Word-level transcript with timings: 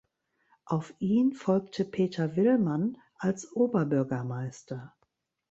Auf 0.65 0.95
ihn 0.97 1.31
folgte 1.31 1.85
Peter 1.85 2.35
Willmann 2.35 2.97
als 3.19 3.51
Oberbürgermeister. 3.55 4.95